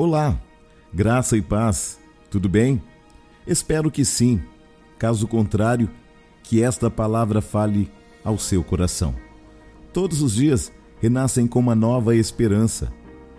[0.00, 0.40] Olá,
[0.94, 1.98] graça e paz,
[2.30, 2.80] tudo bem?
[3.44, 4.40] Espero que sim.
[4.96, 5.90] Caso contrário,
[6.44, 7.90] que esta palavra fale
[8.24, 9.12] ao seu coração.
[9.92, 12.92] Todos os dias renascem com uma nova esperança.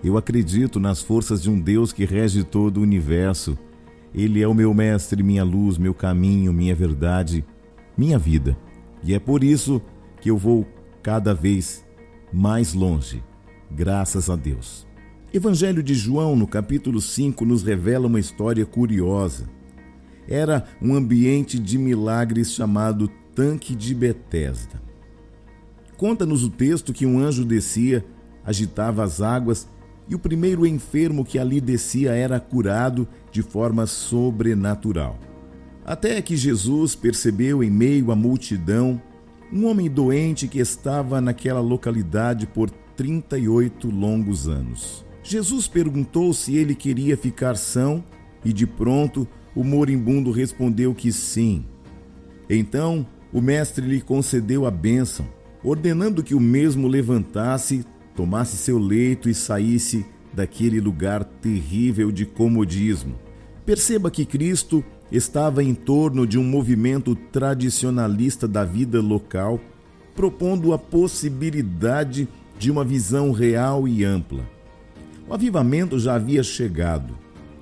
[0.03, 3.57] Eu acredito nas forças de um Deus que rege todo o universo.
[4.13, 7.45] Ele é o meu mestre, minha luz, meu caminho, minha verdade,
[7.97, 8.57] minha vida.
[9.01, 9.81] E é por isso
[10.19, 10.67] que eu vou
[11.01, 11.85] cada vez
[12.33, 13.23] mais longe,
[13.71, 14.88] graças a Deus.
[15.31, 19.47] Evangelho de João, no capítulo 5, nos revela uma história curiosa.
[20.27, 24.81] Era um ambiente de milagres chamado Tanque de Betesda.
[25.97, 28.03] Conta-nos o texto que um anjo descia,
[28.43, 29.67] agitava as águas
[30.07, 35.19] e o primeiro enfermo que ali descia era curado de forma sobrenatural.
[35.85, 38.99] Até que Jesus percebeu em meio à multidão
[39.53, 45.07] um homem doente que estava naquela localidade por 38 longos anos.
[45.23, 48.03] Jesus perguntou se ele queria ficar são
[48.43, 51.65] e de pronto o moribundo respondeu que sim.
[52.49, 55.27] Então o mestre lhe concedeu a bênção,
[55.63, 63.15] ordenando que o mesmo levantasse, tomasse seu leito e saísse daquele lugar terrível de comodismo.
[63.65, 69.59] Perceba que Cristo estava em torno de um movimento tradicionalista da vida local,
[70.15, 74.43] propondo a possibilidade de uma visão real e ampla.
[75.29, 77.15] O avivamento já havia chegado,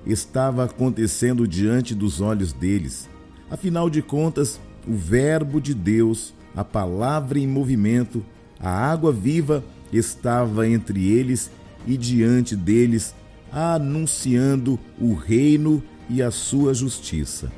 [0.05, 3.09] estava acontecendo diante dos olhos deles.
[3.51, 8.23] Afinal de contas, o Verbo de Deus, a palavra em movimento,
[8.57, 11.51] a água viva estava entre eles
[11.85, 13.13] e diante deles,
[13.51, 17.51] anunciando o reino e a sua justiça.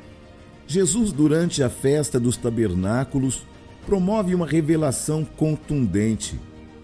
[0.66, 3.46] Jesus, durante a festa dos tabernáculos,
[3.86, 6.36] promove uma revelação contundente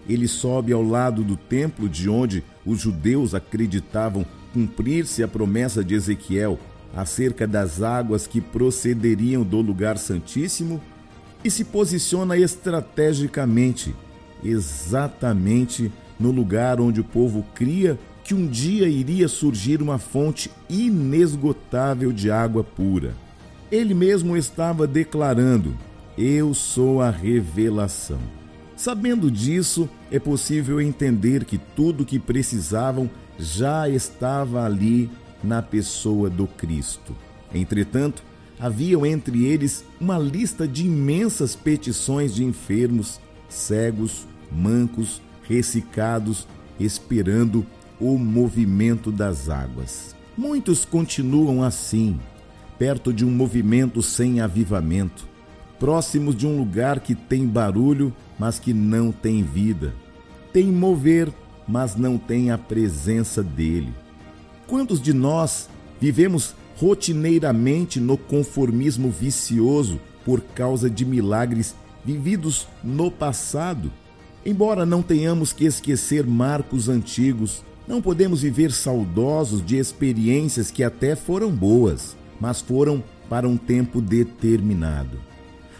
[0.07, 5.93] ele sobe ao lado do templo de onde os judeus acreditavam cumprir-se a promessa de
[5.95, 6.57] Ezequiel
[6.95, 10.81] acerca das águas que procederiam do lugar santíssimo
[11.43, 13.93] e se posiciona estrategicamente,
[14.43, 22.11] exatamente no lugar onde o povo cria que um dia iria surgir uma fonte inesgotável
[22.11, 23.13] de água pura.
[23.71, 25.77] Ele mesmo estava declarando:
[26.17, 28.36] Eu sou a revelação.
[28.77, 35.09] Sabendo disso, é possível entender que tudo o que precisavam já estava ali
[35.43, 37.15] na pessoa do Cristo.
[37.51, 38.21] Entretanto,
[38.59, 46.47] haviam entre eles uma lista de imensas petições de enfermos, cegos, mancos, ressecados,
[46.79, 47.65] esperando
[47.99, 50.15] o movimento das águas.
[50.37, 52.19] Muitos continuam assim,
[52.77, 55.27] perto de um movimento sem avivamento,
[55.79, 59.93] próximos de um lugar que tem barulho mas que não tem vida.
[60.53, 61.31] Tem mover,
[61.67, 63.93] mas não tem a presença dele.
[64.67, 73.91] Quantos de nós vivemos rotineiramente no conformismo vicioso por causa de milagres vividos no passado?
[74.45, 81.15] Embora não tenhamos que esquecer marcos antigos, não podemos viver saudosos de experiências que até
[81.15, 85.17] foram boas, mas foram para um tempo determinado.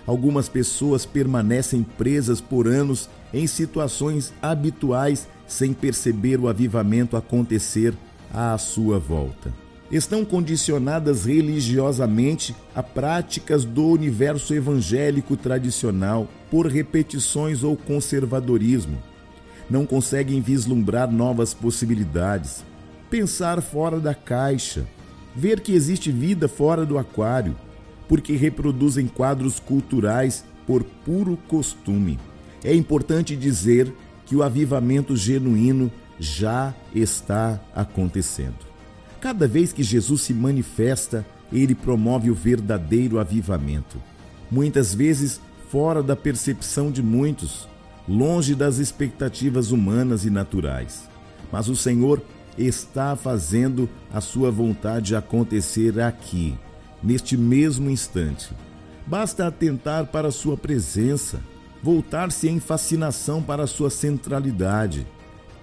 [0.08, 7.94] Algumas pessoas permanecem presas por anos em situações habituais sem perceber o avivamento acontecer
[8.34, 9.54] à sua volta.
[9.92, 18.98] Estão condicionadas religiosamente a práticas do universo evangélico tradicional por repetições ou conservadorismo.
[19.70, 22.64] Não conseguem vislumbrar novas possibilidades,
[23.10, 24.88] pensar fora da caixa,
[25.36, 27.56] ver que existe vida fora do aquário
[28.08, 32.20] porque reproduzem quadros culturais por puro costume.
[32.64, 33.94] É importante dizer
[34.26, 38.68] que o avivamento genuíno já está acontecendo.
[39.22, 44.02] Cada vez que Jesus se manifesta, ele promove o verdadeiro avivamento.
[44.52, 45.40] Muitas vezes
[45.70, 47.68] fora da percepção de muitos,
[48.08, 51.10] longe das expectativas humanas e naturais.
[51.52, 52.22] Mas o Senhor
[52.58, 56.58] está fazendo a sua vontade acontecer aqui
[57.04, 58.50] neste mesmo instante.
[59.06, 61.40] Basta atentar para sua presença,
[61.82, 65.08] voltar-se em fascinação para sua centralidade,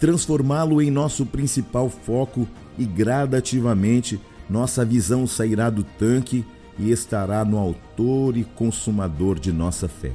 [0.01, 2.49] transformá-lo em nosso principal foco
[2.79, 6.45] e gradativamente nossa visão sairá do tanque
[6.79, 10.13] e estará no autor e consumador de nossa fé.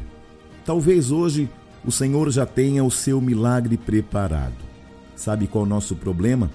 [0.65, 1.49] Talvez hoje
[1.83, 4.69] o Senhor já tenha o seu milagre preparado.
[5.15, 6.49] Sabe qual é o nosso problema?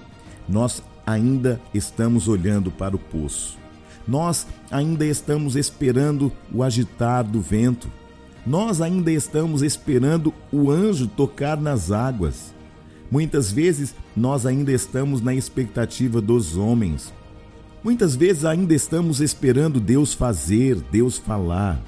[0.48, 3.63] Nós ainda estamos olhando para o poço.
[4.06, 7.88] Nós ainda estamos esperando o agitar do vento.
[8.46, 12.52] Nós ainda estamos esperando o anjo tocar nas águas.
[13.10, 17.12] Muitas vezes nós ainda estamos na expectativa dos homens.
[17.82, 21.80] Muitas vezes ainda estamos esperando Deus fazer, Deus falar.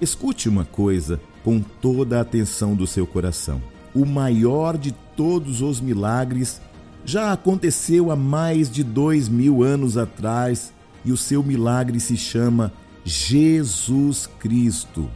[0.00, 3.62] Escute uma coisa com toda a atenção do seu coração.
[3.94, 6.60] O maior de todos os milagres
[7.04, 10.72] já aconteceu há mais de dois mil anos atrás
[11.04, 12.72] e o seu milagre se chama
[13.04, 15.08] Jesus Cristo.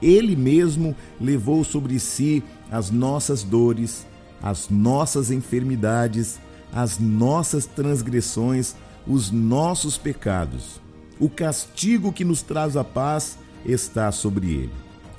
[0.00, 4.06] Ele mesmo levou sobre si as nossas dores,
[4.42, 6.40] as nossas enfermidades,
[6.72, 8.74] as nossas transgressões,
[9.06, 10.80] os nossos pecados.
[11.20, 14.72] O castigo que nos traz a paz está sobre ele.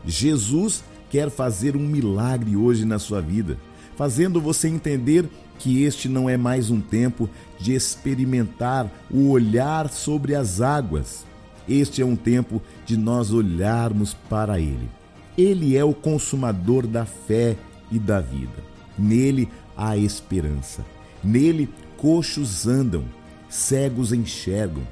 [0.06, 3.58] Jesus quer fazer um milagre hoje na sua vida,
[3.96, 7.30] fazendo você entender que este não é mais um tempo
[7.60, 11.26] de experimentar o olhar sobre as águas.
[11.68, 14.90] Este é um tempo de nós olharmos para Ele.
[15.38, 17.56] Ele é o consumador da fé
[17.92, 18.64] e da vida.
[18.98, 20.86] Nele há esperança.
[21.24, 23.06] Nele coxos andam,
[23.50, 24.84] cegos enxergam.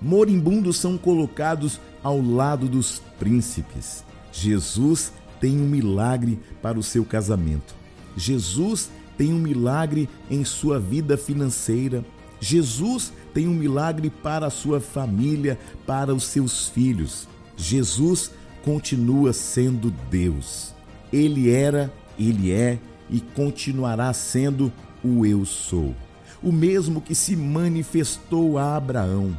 [0.00, 4.04] Moribundos são colocados ao lado dos príncipes.
[4.32, 7.74] Jesus tem um milagre para o seu casamento.
[8.16, 12.04] Jesus tem um milagre em sua vida financeira.
[12.40, 17.26] Jesus tem um milagre para a sua família, para os seus filhos.
[17.56, 18.30] Jesus
[18.64, 20.74] continua sendo Deus.
[21.12, 22.78] Ele era, ele é
[23.08, 24.72] e continuará sendo
[25.02, 25.94] o Eu Sou.
[26.42, 29.36] O mesmo que se manifestou a Abraão,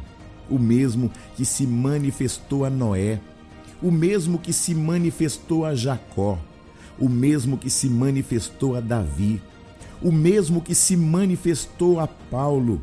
[0.50, 3.20] o mesmo que se manifestou a Noé,
[3.80, 6.38] o mesmo que se manifestou a Jacó,
[6.98, 9.40] o mesmo que se manifestou a Davi,
[10.02, 12.82] o mesmo que se manifestou a Paulo.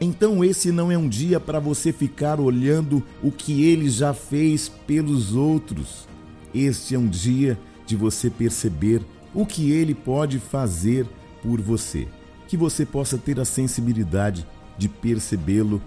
[0.00, 4.68] Então, esse não é um dia para você ficar olhando o que ele já fez
[4.68, 6.06] pelos outros.
[6.54, 9.02] Este é um dia de você perceber
[9.34, 11.06] o que ele pode fazer
[11.42, 12.06] por você.
[12.48, 14.46] Que você possa ter a sensibilidade
[14.76, 15.80] de percebê-lo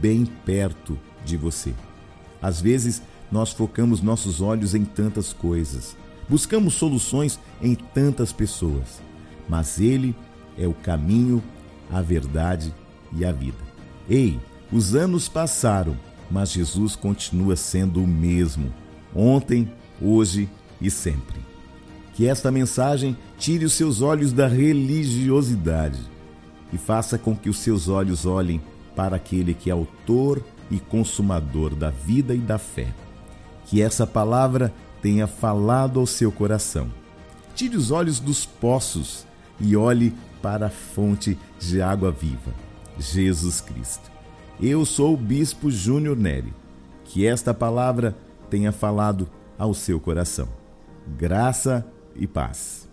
[0.00, 1.74] bem perto de você.
[2.40, 5.96] Às vezes, nós focamos nossos olhos em tantas coisas,
[6.28, 9.00] buscamos soluções em tantas pessoas,
[9.48, 10.14] mas ele
[10.58, 11.42] é o caminho,
[11.90, 12.74] a verdade
[13.12, 13.58] e a vida.
[14.08, 14.38] Ei,
[14.72, 15.96] os anos passaram,
[16.30, 18.72] mas Jesus continua sendo o mesmo,
[19.14, 19.70] ontem,
[20.00, 20.48] hoje
[20.80, 21.40] e sempre.
[22.14, 26.00] Que esta mensagem tire os seus olhos da religiosidade
[26.72, 28.60] e faça com que os seus olhos olhem
[28.94, 32.88] para aquele que é autor e consumador da vida e da fé.
[33.66, 36.88] Que essa palavra tenha falado ao seu coração.
[37.54, 39.26] Tire os olhos dos poços
[39.60, 40.12] e olhe
[40.42, 42.52] para a fonte de água viva,
[42.98, 44.10] Jesus Cristo.
[44.60, 46.52] Eu sou o Bispo Júnior Neri.
[47.04, 48.16] Que esta palavra
[48.50, 49.28] tenha falado
[49.58, 50.48] ao seu coração.
[51.16, 52.88] Graça e paz.